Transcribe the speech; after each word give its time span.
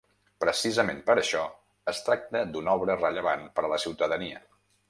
Precisament 0.43 1.03
per 1.09 1.15
això, 1.23 1.43
es 1.93 2.01
tracta 2.09 2.43
d’una 2.57 2.75
obra 2.81 2.99
rellevant 3.05 3.47
per 3.59 3.67
a 3.69 3.73
la 3.75 3.83
ciutadania. 3.89 4.47